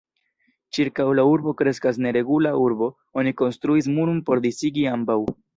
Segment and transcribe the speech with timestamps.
[0.77, 2.89] Ĉirkaŭ la urbo kreskas neregula urbo,
[3.23, 5.21] oni konstruis muron por disigi ambaŭ.